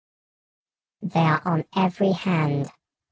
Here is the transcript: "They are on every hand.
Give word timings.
"They 1.03 1.19
are 1.19 1.47
on 1.47 1.65
every 1.75 2.11
hand. 2.11 2.71